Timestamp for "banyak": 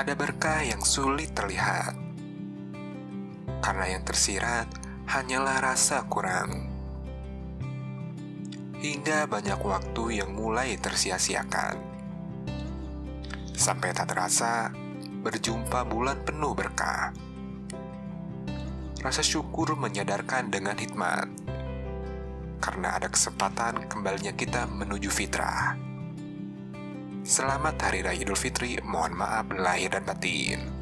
9.28-9.60